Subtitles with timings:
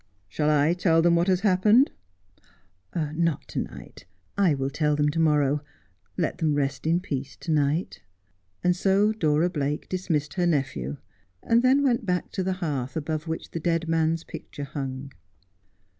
[0.35, 1.91] 'Shall I tell them what has happened?'
[2.93, 4.05] 44 Just as I Am.' Not to night.
[4.35, 5.61] I will tell them to morrow.
[6.17, 8.01] Let them rest in peace to night.'
[8.63, 10.97] And so Dora Blake dismissed her nephew,
[11.43, 15.11] and then went back to the hearth above which the dead man's picture hung.